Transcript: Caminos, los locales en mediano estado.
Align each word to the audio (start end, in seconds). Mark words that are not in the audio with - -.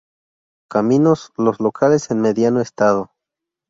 Caminos, 0.67 1.31
los 1.37 1.59
locales 1.59 2.09
en 2.09 2.21
mediano 2.21 2.59
estado. 2.59 3.11